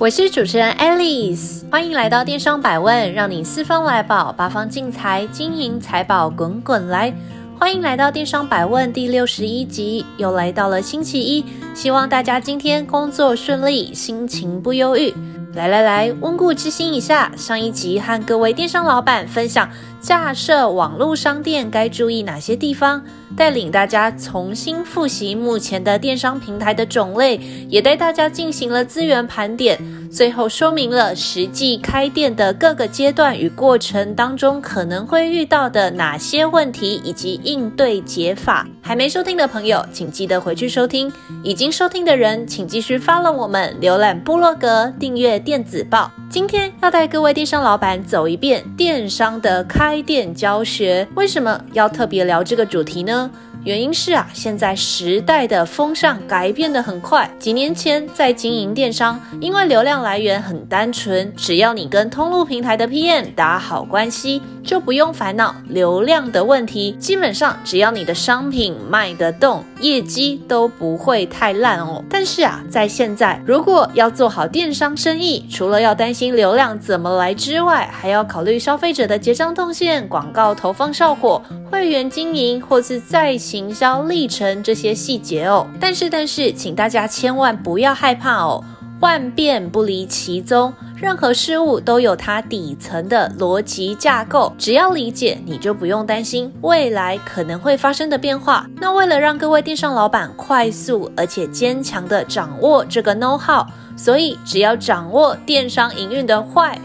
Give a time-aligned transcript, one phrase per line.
[0.00, 7.14] 我是主持人 Alice，欢迎来到电商百问，让你四方来宝，八方进财，金银财宝滚滚来。
[7.58, 15.12] 欢迎来到电商百问第六十一集，又来到了星期一，希望大家今天工作顺利，心情不忧郁。
[15.52, 19.68] 来来来，温故知新一下，上一集和各位电商老板分享
[20.00, 23.04] 架设网络商店该注意哪些地方，
[23.36, 29.78] 带领大家重新复习目前的电商平台的种类，也带大家进行了资源盘点。
[30.10, 38.66] 最后说明了实际开店的各个阶段与过程当中可能会遇到的哪些问题以及应对解法。
[38.82, 41.08] 还没收听的朋友，请记得回去收听；
[41.44, 46.10] 已经收听的人，请继续 follow 我们，浏览部落格，订阅电子报。
[46.28, 51.04] 今天要带各位电商老板走一遍电商的开开店教学。
[51.16, 53.28] 为什么要特别聊这个主题呢？
[53.62, 57.30] 原因是啊，现在时代的风尚改变得很快。
[57.38, 66.92] 几年前在经营电商，因为流量来源很单纯，只要你跟通路平台的 PM 打好关系，就不用烦恼流量的问题。
[66.92, 72.02] 基本上只要你的商品卖得动，业绩都不会太烂哦。
[72.08, 88.62] 但是啊，在现在，如果要做好电商生意，除了要担心流量怎么来之外，还要考虑消费者的结账动线、广告投放效果、会员经营或是在行销历程这些细节哦，但是但是，请大家千万不要害怕哦，
[89.00, 98.64] 万变不离其宗，任何事物都有它底层的逻辑架构，只要理解，你就不用担心未来可能会发生的变化。
[98.76, 106.78] 那为了让各位电商老板快速而且坚强地掌握这个 know how，所以只要掌握电商营运的 why、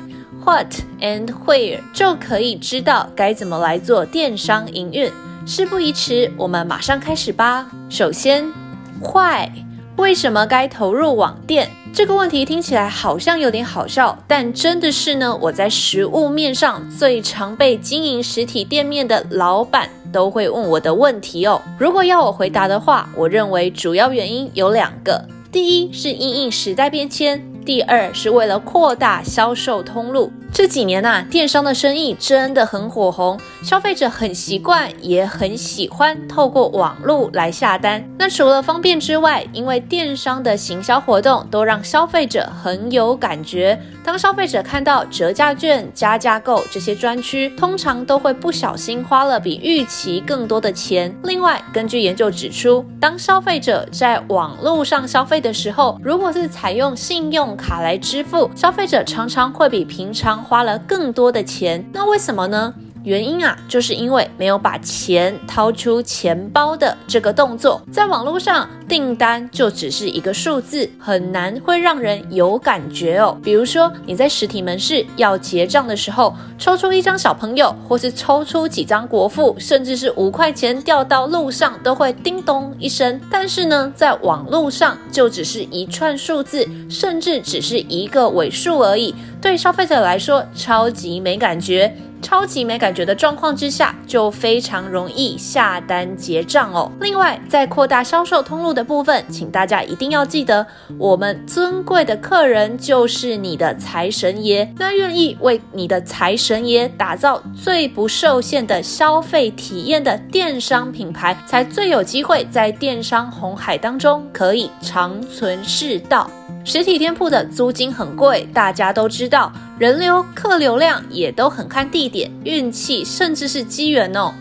[0.44, 5.12] what and where，就可以知道该怎么来做电商营运。
[5.48, 7.68] 事不宜迟，我们马上开始吧。
[7.88, 8.52] 首先
[9.00, 9.48] ，Why？
[9.96, 11.70] 为什么该投入网店？
[11.94, 21.62] 这个问题听起来好像有点好笑，但真的是呢，我在实务面上最常被经营实体店面的老板都会问我的问题哦。
[21.78, 30.34] 如果要我回答的话，我认为主要原因有两个：第一是因应时代变迁，第二是为了扩大销售通路。
[30.52, 38.08] 这几年呐，电商的生意真的很火红，消费者很习惯，也很喜欢透过网络来下单。
[38.20, 43.82] 那除了方便之外，因为电商的行销活动都让消费者很有感觉。
[44.04, 51.12] 当消费者看到折价券、加价购这些专区，通常都会不小心花了比预期更多的钱。
[51.24, 62.72] 另外，根据研究指出，当消费者在网络上消费的时候，如果是采用信用卡来支付，消费者常常会比平常花了更多的钱，那为什么呢？
[63.06, 73.38] 原因啊，就是因为没有把钱掏出钱包的这个动作，在网络上订单就只是一个数字，很难会让人有感觉哦。
[73.44, 83.22] 比如说你在实体门市要结账的时候，抽出一张小朋友，或是抽出几张国父，甚至是五块钱掉到路上都会叮咚一声。
[83.30, 91.96] 但是呢，在网络上就只是一串数字，甚至只是一个尾数而已，对消费者来说超级没感觉。
[92.26, 96.92] 超级没感觉的状况之下，就非常容易下单结账哦。
[97.00, 100.66] 另外，在扩大销售通路的部分，请大家一定要记得，
[100.98, 104.68] 我们尊贵的客人就是你的财神爷。
[104.80, 116.28] 那愿意为你的财神爷打造最不受限的消费体验的电商品牌，才最有机会在电商红海当中可以长存世道。
[116.64, 119.52] 实体店铺的租金很贵，大家都知道。
[119.78, 124.34] 人流、客流量也都很看地点、运气，甚至是机缘哦。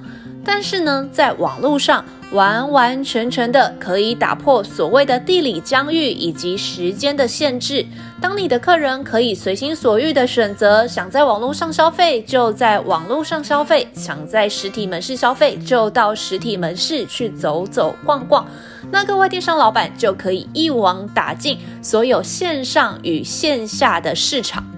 [0.44, 7.84] 但是呢，在网络上完完全全的可以打破所谓的地理疆域以及时间的限制。
[8.20, 18.46] 当你的客人可以随心所欲的选择，想在网络上消费就在网络上消费，想在实体门市消费就到实体门市去走走逛逛。
[18.92, 24.74] 那各位电商老板就可以一网打尽所有线上与线下的市场。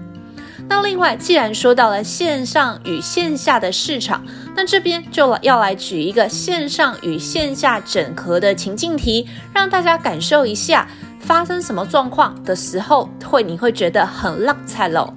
[0.69, 4.23] 那另外，既然说到了线上与线下的市场，
[4.55, 10.87] 那这边就要来举一个线上与线下整合的情境题，让大家感受一下
[11.19, 15.13] 发生什么状况的时候，会你会觉得很浪菜喽。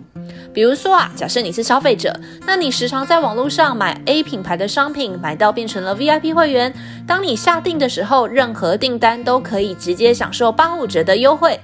[0.53, 2.13] 比如说啊，假设你是消费者，
[2.45, 6.75] 那你时常在网络上买 A 品牌的商品，买到变成了 VIP 会员。
[7.07, 11.61] 当你下订的时候，任何订单都可以直接享受八五折的优惠。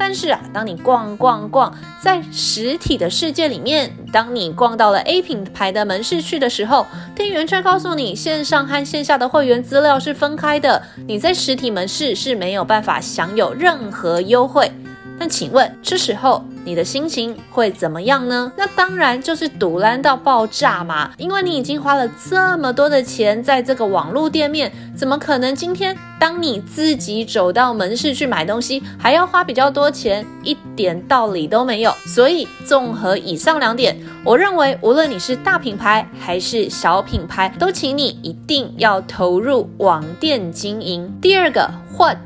[0.00, 14.72] 但是啊，当你逛逛逛在实体的世界里面，当你逛到了 A 品牌的门市去的时候，店员却告诉你线上和线下的会员资料是分开的，你在实体门市是没有办法享有任何优惠。
[15.18, 18.52] 但请问，这时候你的心情会怎么样呢？
[18.56, 21.10] 那当然就是赌烂到爆炸嘛！
[21.16, 30.24] 因为你已经花了这么多的钱在这个网络店面，怎么可能今天当你自己走到门市去买东西，还要花比较多钱？
[30.42, 31.92] 一点道理都没有。
[32.06, 41.10] 所以，综合以上两点，我认为无论你是大品牌还是小品牌，都请你一定要投入网店经营。
[41.20, 42.18] 第二个，What？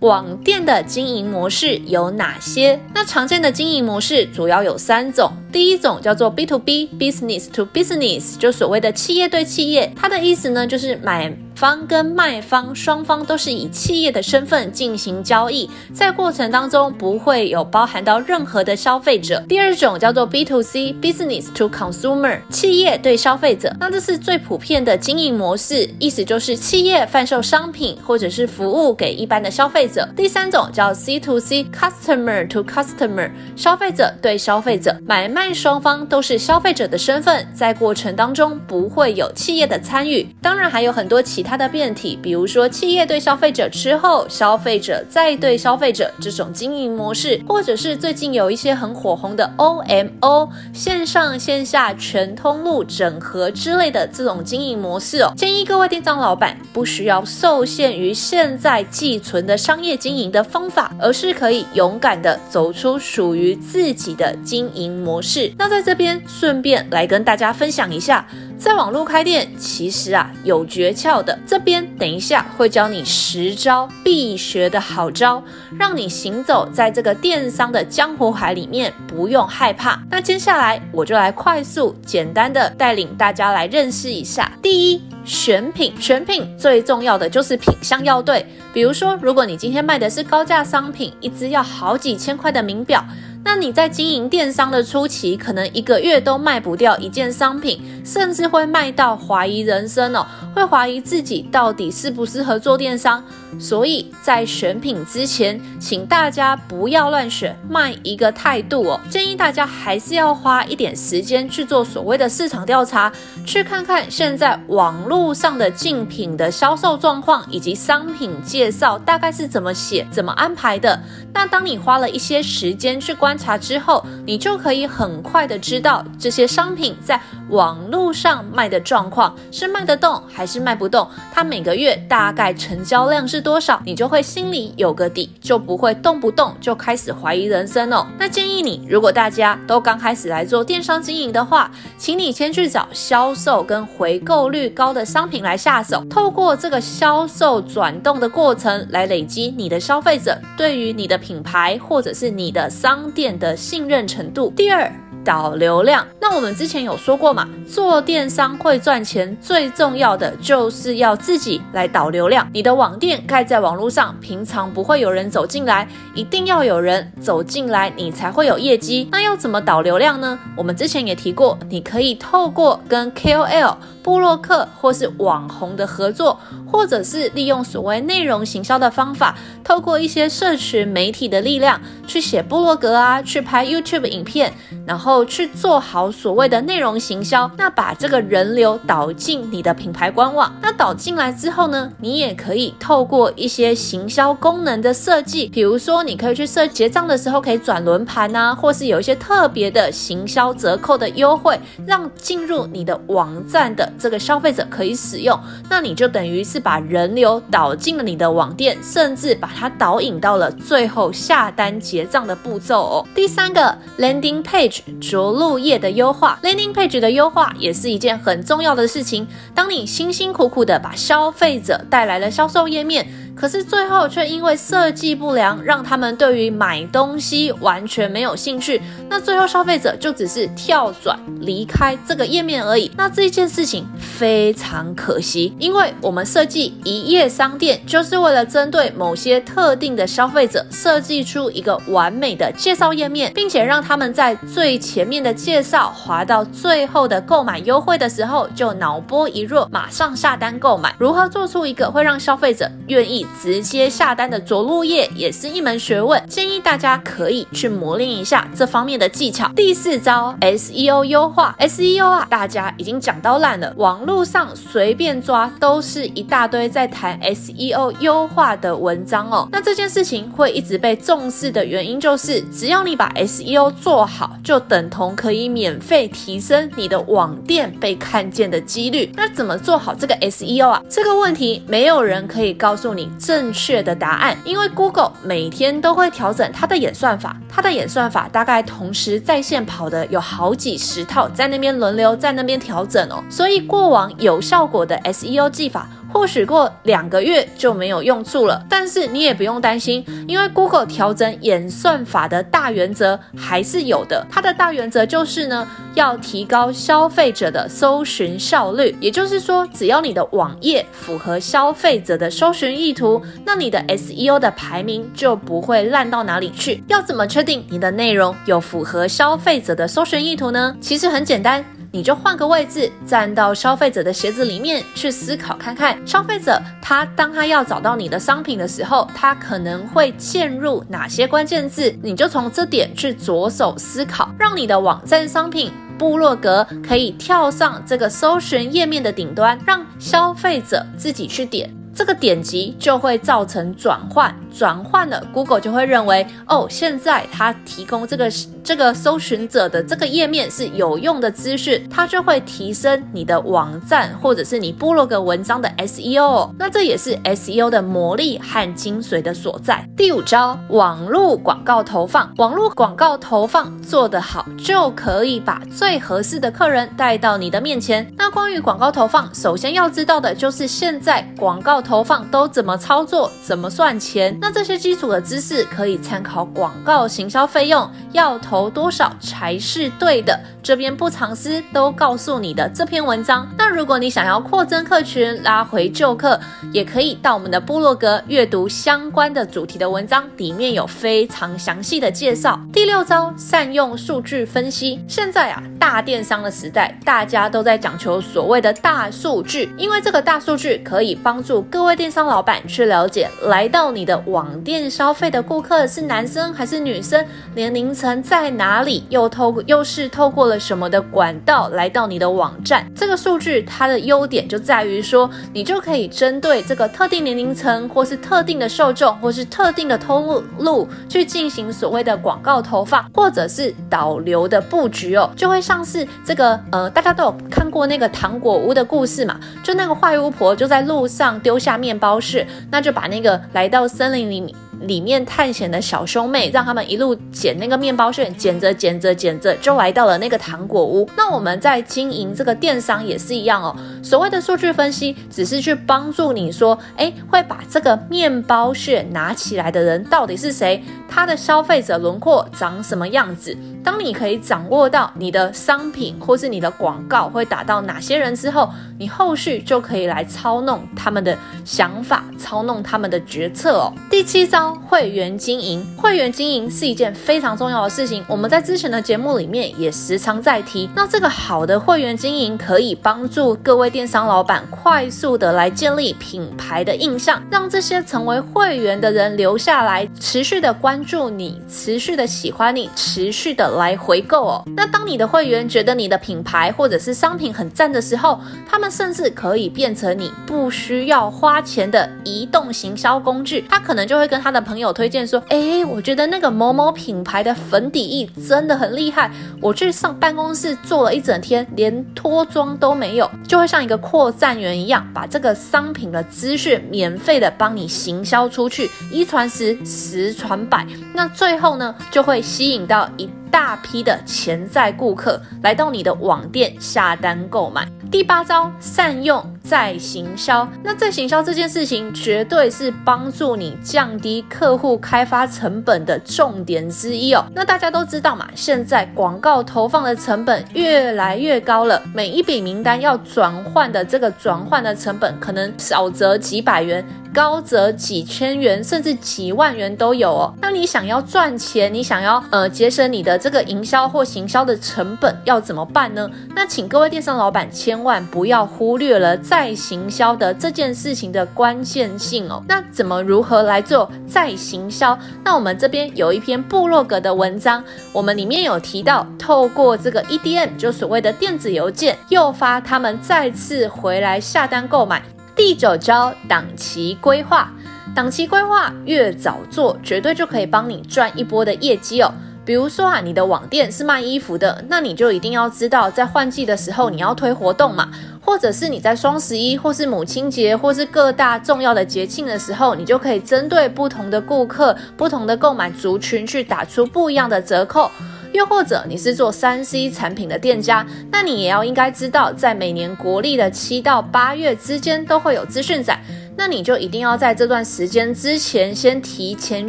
[0.00, 2.80] 网店的经营模式有哪些？
[2.92, 5.41] 那常见的经营模式主要有三种。
[5.52, 9.92] 第一种叫做 B to B，Business to Business，就所谓的企业对企业。
[9.94, 19.44] 它的意思呢，就是买方跟卖方双方都是以企业的身份进行交易，在过程当中不会有包含到任何的消费者。
[19.46, 23.76] 第二种叫做 B to C，Business to Consumer，企业对消费者。
[23.78, 30.08] 那这是最普遍的经营模式，意思就是企业贩售商品或者是服务给一般的消费者。
[30.16, 40.24] 第三种叫 C to C，Customer to Customer，消费者对消费者，买卖但双方都是消费者的身份，在过程当中不会有企业的参与。
[40.40, 41.56] 当然还有很多其他。
[41.56, 55.32] 的变体，比如说企业对消费者之后，消费者再对消费者这种经营模式，或者是最近有一些很火红的 OMO 线上线下全通路整合之类的这种经营模式哦。
[55.36, 65.31] 建议各位店长老板不需要受限于现在寄存的商业经营的方法，而是可以勇敢的走出属于自己的经营模式。
[65.58, 68.26] 那在这边顺便来跟大家分享一下。
[68.58, 71.36] 在网络开店，其实啊有诀窍的。
[71.44, 75.42] 这边等一下会教你十招必学的好招，
[75.76, 80.00] 让你行走在这个电商的江湖海里面不用害怕。
[80.08, 84.48] 那接下来我就来快速简单的带领大家来认识一下。
[84.62, 88.46] 第一，选品，选品最重要的就是品相要对。
[88.72, 93.04] 比如说，如果你今天卖的是高价商品，一只要好几千块的名表。
[93.44, 103.22] 那你在经营电商的初期，可能一个月都卖不掉一件商品，甚至会卖到怀疑人生哦，会怀疑自己到底适不适合做电商。
[103.58, 109.00] 所以在选品之前，请大家不要乱选，卖一个态度哦。
[109.10, 113.12] 建议大家还是要花一点时间去做所谓的市场调查，
[113.44, 120.98] 去看看现在网络上的竞品的销售状况以及商品介绍大概是怎么写、怎么安排的。
[121.34, 138.06] 那当你花了一些时间去观察之后，你就可以很快的知道这些商品在网络上卖的状况是卖得动还是卖不动，它每个月大概成交量是多少，你就会心里有个底，就不会动不动就开始怀疑人生哦。
[138.18, 154.52] 那建议你，如果大家都刚开始来做电商经营的话，请你先去找销售跟回购率高的商品来下手，透过这个销售转动的过程来累积你的消费者对于你的品牌或者是你的商店的信任程度。
[154.56, 154.92] 第二。
[155.24, 162.48] 导流量，那我们之前有说过嘛，做电商会赚钱，最重要的就是要自己来导流量。
[162.52, 165.86] 你的网店盖在网络上，平常不会有人走进来，
[166.16, 169.08] 一定要有人走进来，你才会有业绩。
[169.12, 170.36] 那要怎么导流量呢？
[170.56, 173.76] 我们之前也提过，你可以透过跟 KOL。
[174.02, 176.38] 布洛克或是网红的合作，
[176.70, 184.52] 或者是利用所谓内容行销的方法，透过一些社群媒体的力量去写部落格啊，去拍 YouTube 影片，
[184.84, 187.50] 然后去做好所谓的内容行销。
[187.56, 203.91] 那把这个人流导进你的品牌官网，那导进来之后呢，你也可以透过一些行销功能的设计，比如说你可以去设结账的时候可以转轮盘啊，或是有一些特别的行销折扣的优惠，让进入你的网站的。
[203.98, 213.06] 这个消费者可以使用，那你就等于是把人流导进了你的网店，甚至把它导引到了最后下单结账的步骤哦。
[213.14, 219.26] 第三个，landing page 着陆页的优化，landing page 的优化也是一件很重要的事情。
[219.54, 223.06] 当你辛辛苦苦的把消费者带来了销售页面。
[223.34, 228.80] 可是最后却因为设计不良，让他们对于买东西完全没有兴趣。
[229.08, 232.90] 那最后消费者就只是跳转离开这个页面而已。
[232.96, 250.94] 那这件事情非常可惜，因为我们设计一页商店就是为了针对某些特定的消费者设计出一个完美的介绍页面，并且让他们在最前面的介绍滑到最后的购买优惠的时候就脑波一热，马上下单购买。
[250.98, 256.22] 如何做出一个会让消费者愿意直接下单的着陆页，也是一门学问。
[256.28, 259.48] 建议大家可以去磨练一下这方面的技巧。
[259.54, 261.54] 第四招，SEO 优化。
[261.58, 269.48] SEO 啊，大家已经讲到烂了，网络上随便抓都是一大堆在谈 SEO 优化的文章哦。
[269.52, 279.10] 那这件事情会一直被重视的原因，就是只要你把 SEO 做好，就等同可以免费提升你的网店被看见的几率。
[279.14, 280.82] 那怎么做好这个 SEO 啊？
[280.88, 293.22] 这个问题没有人可以告诉你正确的答案，因为 Google 每天都会调整它的演算法，它的演算法大概同时在线跑的有好几十套，在那边轮流在那边调整哦。
[293.30, 295.88] 所以过往有效果的 SEO 技法。
[296.12, 304.24] 或许过两个月就没有用处了，但是你也不用担心，因为 Google 调整演算法的大原则还是有的。
[304.30, 308.94] 它的大原则就是呢，要提高消费者的搜寻效率。
[309.00, 316.84] 也就是说，只要你的网页符合消费者的搜寻意图，那你的 SEO 的排名就不会烂到哪里去。
[316.88, 320.76] 要怎么确定你的内容有符合消费者的搜寻意图呢？
[320.80, 321.81] 其实很简单。
[321.94, 331.94] 你就换个位置，站到消费者的鞋子里面去思考看看，消费者他当他要找到你的商品的时候，他可能会嵌入哪些关键字？
[332.02, 341.70] 你就从这点去着手思考，让你的网站商品部落格可以跳上这个搜寻页面的顶端，让消费者自己去点。
[341.94, 348.32] 这个点击就会造成转换，转换了，Google 就会认为，哦，现在它提供这个
[348.64, 356.50] 这个搜寻者的这个页面是有用的资讯，它就会提升你的网站或者是你部落格文章的 SEO。
[356.58, 359.86] 那这也是 SEO 的魔力和精髓的所在。
[359.94, 368.10] 第五招，网络广告投放，网络广告投放做得好，就可以把最合适的客人带到你的面前。
[368.16, 371.81] 那关于广告投放，首先要知道的就是现在广告。
[371.82, 373.30] 投放都怎么操作？
[373.42, 374.36] 怎么算钱？
[374.40, 380.38] 那这些基础的知识可以参考广告行销费用要投多少才是对的。
[380.62, 383.48] 这边不藏私，都告诉你的这篇文章。
[383.58, 386.38] 那如果你想要扩增客群，拉回旧客，
[386.72, 392.60] 也可以到我们的部落格阅读相关的主题的文章，里面有非常详细的介绍。
[392.72, 395.00] 第六招，善用数据分析。
[395.08, 407.24] 现在啊，大电商的时代，大家都在讲求所谓的大数据，因为这个大数据可以帮助各位电商老板去了解来到你的网店消费的顾客是男生还是女生，
[407.54, 410.60] 年龄层在哪里，又透又是透过了。
[410.60, 412.86] 什么的管道来到你的网站？
[412.94, 434.54] 这个数据它的优点就在于说，你就可以针对这个特定年龄层，或是特定的受众，或是特定的通路去进行所谓的广告投放，或者是导流的布局哦，就会像是这个呃，大家都有看过那个糖果屋的故事嘛，就那个坏巫婆就在路上丢下面包屑，那就把那个来到森林里面。
[434.82, 441.08] 里面探险的小兄妹，让他们一路捡那个面包屑，捡着捡着捡着，就来到了那个糖果屋。
[441.16, 443.76] 那我们在经营这个电商也是一样哦。
[444.02, 450.82] 所谓的数据分析，只是去帮助你说，哎，会把这个面包屑拿起来的人到底是谁？
[451.14, 453.54] 他的消费者轮廓长什么样子？
[453.84, 463.92] 当你可以掌握到你的商品或是你的广告会打到哪些人之后，你后续就可以来操弄他们的想法，操弄他们的决策哦。
[464.08, 465.84] 第七招，会员经营。
[465.98, 470.88] 会员经营是一件非常重要的事情，我们在之前的节目里面也时常在提。
[470.94, 483.72] 那这个好的会员经营可以帮助各位电商老板快速的来建立品牌的印象，让这些成为会员的人留下来，持续的关助你，持续的喜欢你，持续的。
[483.72, 484.62] 来回购哦。
[484.76, 493.64] 那当你的会员觉得你的品牌或者是商品很赞的时候，他们甚至可以变成你不需要花钱的移动行销工具。
[493.70, 499.30] 他可能就会跟他的朋友推荐说：“哎，我觉得那个某某品牌的粉底液真的很厉害，
[499.60, 510.86] 我去上办公室坐了一整天，连脱妆都没有。”就会像一个扩散员一样，把这个商品的资讯免费的帮你行销出去，一传十，十传百。
[511.14, 513.28] 那最后呢，就会吸引到一。
[513.52, 517.86] 大批的潜在顾客来到你的网店下单购买。
[518.10, 520.68] 第八招，善用再行销。
[520.82, 527.44] 那再行销这件事情，绝对是帮助你降低客户开发成本的重点之一哦。
[527.54, 537.04] 那大家都知道嘛，现在广告投放的成本越来越高了，每一笔名单要转换的这个转换的成本，可能少则几百元。
[537.34, 540.54] 高则几千元，甚至几万元都有哦。
[540.60, 546.28] 那你想要赚钱，你想要呃节省你的这个营销或行销的成本，要怎么办呢？
[546.54, 552.64] 那请各位电商老板千万不要忽略了再行销的这件事情的关键性哦。
[552.66, 555.16] 那怎么如何来做再行销？
[555.44, 565.22] 那我们这边有一篇部落格的文章，我们里面有提到，透过这个 EDM，就所谓的电子邮件，诱发他们再次回来下单购买。
[565.54, 567.70] 第九招，档期规划。
[568.14, 572.32] 档期规划越早做，绝对就可以帮你赚一波的业绩哦。
[572.64, 578.08] 比如说啊，你的网店是卖衣服的，那你就一定要知道，在换季的时候你要推活动嘛，
[578.44, 588.10] 或者是你在双十一，或是母亲节，或是各大重要的节庆的时候，你就可以针对不同的顾客、不同的购买族群去打出不一样的折扣。
[588.52, 596.20] 又或者你是做三 C 产品的店家，那你也要应该知道，在每年国历的七到八月之间都会有资讯展。
[596.56, 599.88] 那你就一定要在这段时间之前，先提前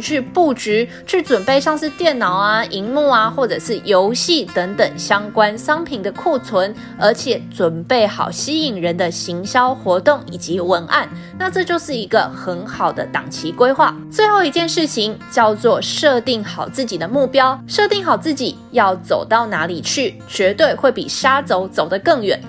[0.00, 11.08] 去布局，去准备像是电脑啊、荧幕啊，或者是游戏等等相关商品的库存，而且准备好吸引人的行销活动以及文案。
[11.38, 13.94] 那这就是一个很好的档期规划。
[14.10, 22.40] 最后一件事情叫做设定好自己的目标，设定好自己要走到哪里去，绝对会比瞎走走得更远。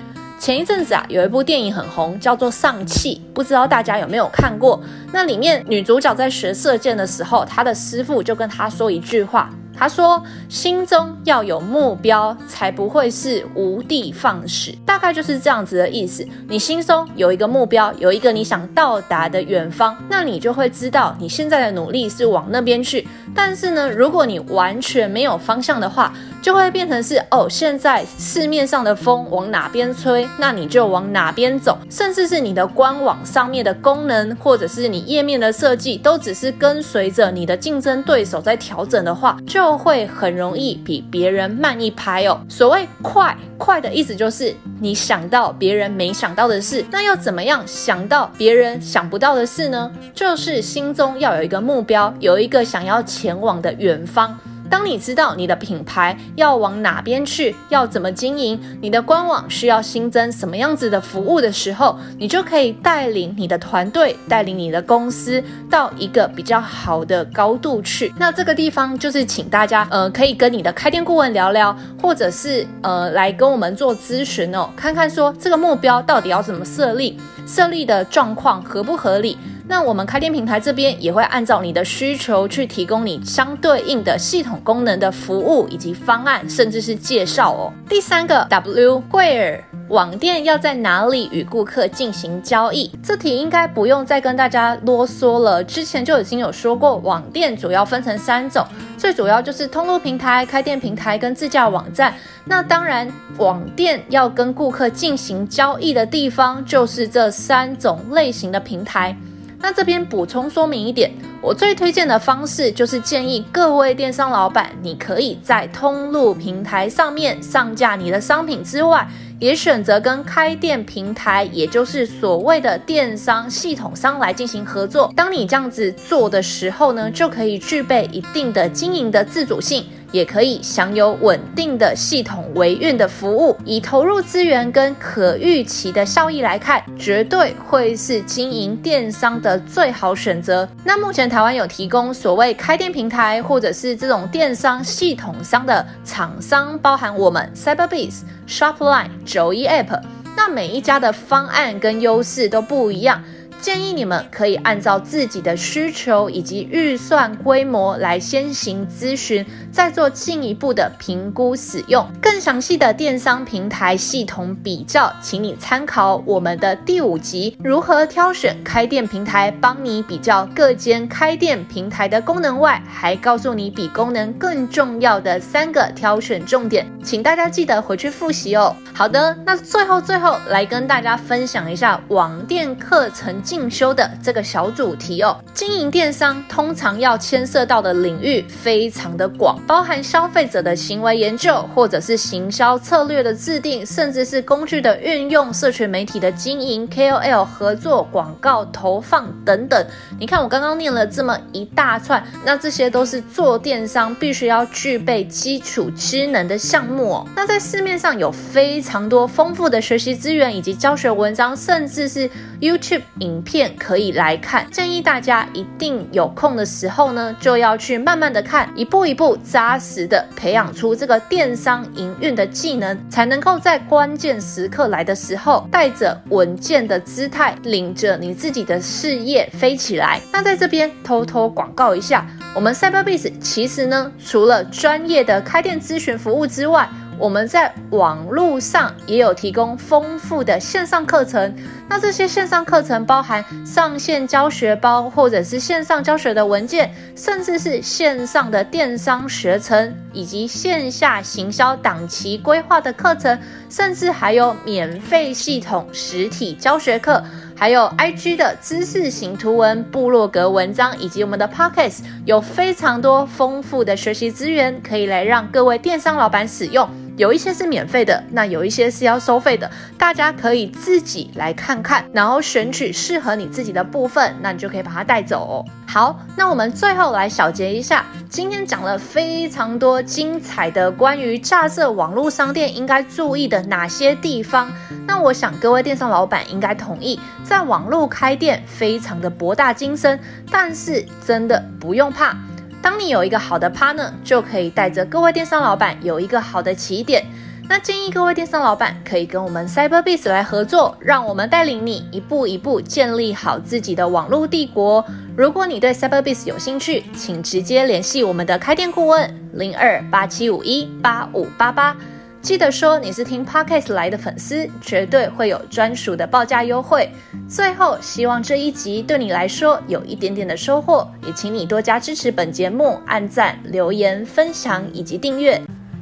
[0.46, 4.80] 前一阵子啊，有一部电影很红，叫做《丧气》，不知道大家有没有看过？
[5.12, 9.50] 那里面女主角在学射箭的时候，她的师傅就跟她说一句话。
[9.78, 14.74] 他说：“心中要有目标，才不会是无的放矢。
[14.86, 16.26] 大概就是这样子的意思。
[16.48, 23.06] 你心中有一个目标，有一个你想到达的远方，那你就会知道你现在的努力是往那边去。
[23.36, 31.78] 但是呢，如果你完全没有方向的话，就会变成是哦，现在市面上的风往哪边吹，那你就往哪边走。
[31.90, 42.40] 甚至是你的官网上面的功能，或者是你页面的设计，都只是跟随着你的竞争对手在调整的话，就。”就会很容易比别人慢一拍哦。
[42.48, 46.86] 所谓快，快的意思就是你想到别人没想到的事。
[46.92, 49.92] 那又怎么样想到别人想不到的事呢？
[50.14, 54.38] 就是心中要有一个目标，有一个想要前往的远方。
[54.70, 68.14] 当你知道你的品牌要往哪边去，要怎么经营，你的官网需要新增什么样子的服务的时候，你就可以带领你的团队，带领你的公司到一个比较好的高度去。
[68.18, 79.38] 那这个地方就是请大家，呃，可以跟你的开店顾问聊聊，或者是呃来跟我们做咨询哦，看看说这个目标到底要怎么设立，设立的状况合不合理。
[79.68, 87.74] 那我们开店平台这边也会按照你的需求去提供你相对应的系统功能的服务以及方案，甚至是介绍哦。
[87.90, 92.92] 第三个 W，Where 网店要在哪里与顾客进行交易？
[93.04, 98.66] 这题应该不用再跟大家啰嗦了，之前就已经有说过，网店主要分成三种，
[98.98, 102.14] 最主要就是通路平台、开店平台跟自架网站。
[102.46, 109.16] 那当然，网店要跟顾客进行交易的地方，就是这三种类型的平台。
[109.60, 111.12] 那这边补充说明一点，
[111.46, 125.14] 我最推荐的方式就是建议各位电商老板，你可以在通路平台上面上架你的商品之外，也选择跟开店平台，也就是所谓的电商系统商来进行合作。
[125.16, 129.86] 当你这样子做的时候呢，就可以具备一定的经营的自主性。
[130.12, 140.66] 也可以享有稳定的系统维运的服务，以投入资源跟可预期的效益来看，绝对会是经营电商的最好选择。
[140.86, 150.02] 那目前台湾有提供所谓开店平台或者是这种电商系统商的厂商，包含我们 Cyberbase、ShopLine、九一 App，
[150.38, 153.22] 那每一家的方案跟优势都不一样。
[153.62, 162.06] 建议你们可以按照自己的需求以及预算规模来先行咨询，再做进一步的评估使用。
[162.22, 178.76] 更详细的电商平台系统比较，请你参考我们的第五集如何挑选开店平台，帮你比较各间开店平台的功能外，还告诉你比功能更重要的三个挑选重点，请大家记得回去复习哦。
[178.94, 183.42] 好的，那最后最后来跟大家分享一下网店课程。
[183.46, 185.38] 进修的这个小主题哦。
[185.54, 199.86] 经营电商通常要牵涉到的领域非常的广，包含消费者的行为研究，或者是行销策略的制定，甚至是工具的运用、社群媒体的经营、KOL 合作、广告投放等等。
[200.20, 207.28] 你看我刚刚念了这么一大串，那这些都是做电商必须要具备基础知能的项目哦。
[207.36, 212.30] 那在市面上有非常多丰富的学习资源以及教学文章，甚至是
[212.60, 214.66] YouTube 影影片可以来看。
[214.72, 230.22] 建议大家一定有空的时候呢，就要去慢慢的看，一步一步扎实的培养出这个电商营运的技能，才能够在关键时刻来的时候，带着稳健的姿态，领着你自己的事业飞起来。
[230.32, 241.56] 那在这边偷偷广告一下，我们 Cyberbiz 其实呢，除了专业的开店咨询服务之外，我们在网络上也有提供丰富的线上课程，
[241.88, 257.24] 那这些线上课程包含上线教学包，或者是线上教学的文件，甚至是线上的电商学程，以及线下行销档期规划的课程，甚至还有免费系统实体教学课，
[257.58, 266.88] 还有 IG 的知识型图文、部落格文章，以及我们的 Podcast，有非常多丰富的学习资源，可以来让各位电商老板使用。
[267.16, 275.64] 有一些是免费的，那有一些是要收费的，大家可以自己来看看，然后选取适合你自己的部分，那你就可以把它带走。
[275.96, 284.70] 好，那我们最后来小结一下，今天讲了非常多精彩的关于架设网络商店应该注意的哪些地方。
[285.08, 290.20] 那我想各位电商老板应该同意，在网络开店非常的博大精深，
[290.52, 292.36] 但是真的不用怕。
[292.82, 297.26] 当你有一个好的 partner，就可以带着各位电商老板有一个好的起点。
[297.68, 305.04] 那建议各位电商老板可以跟我们 Cyberbiz 来合作，让我们带领你一步一步建立好自己的网络帝国。
[305.36, 311.98] 如果你对 Cyberbiz 有兴趣，请直接联系我们的开店顾问零二八七五一八五八八。
[312.40, 317.10] 记得说你是听 Podcast 来的粉丝，绝对会有专属的报价优惠。
[317.50, 325.60] 最后，希望这一集对你来说有一点点的收获，也请你多加支持本节目，按赞、留言、分享以及订阅。